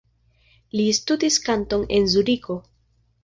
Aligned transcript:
Li 0.77 0.85
studis 0.99 1.37
kanton 1.47 1.85
en 1.99 2.09
Zuriko. 2.15 2.57